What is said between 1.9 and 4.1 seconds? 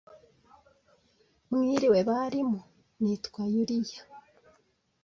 barimu, nitwa Yuliya.